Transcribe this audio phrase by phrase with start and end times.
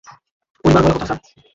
[0.63, 1.19] পরিবার বলে কথা, স্যার।